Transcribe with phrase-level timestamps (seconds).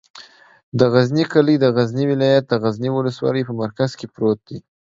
[0.79, 4.57] د غزنی کلی د غزنی ولایت، غزنی ولسوالي په مرکز کې پروت دی.